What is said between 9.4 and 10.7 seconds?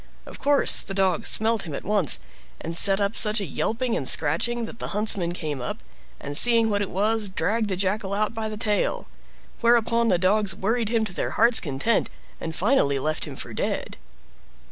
Whereupon the dogs